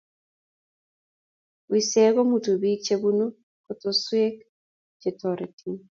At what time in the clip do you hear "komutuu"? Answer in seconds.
2.15-2.59